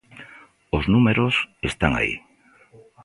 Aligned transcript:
Os 0.77 0.83
números 0.93 1.35
están 1.69 1.91
aí. 1.99 2.13